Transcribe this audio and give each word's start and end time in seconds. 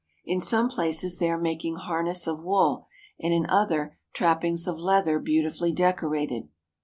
In 0.25 0.41
some 0.41 0.67
places 0.67 1.19
they 1.19 1.29
are 1.29 1.37
making 1.37 1.75
harness 1.75 2.25
of 2.25 2.41
wool 2.41 2.87
and 3.19 3.31
in 3.35 3.47
others 3.47 3.91
trappings 4.13 4.65
of 4.65 4.79
leather 4.79 5.19
beautifully 5.19 5.71
decorated. 5.73 6.49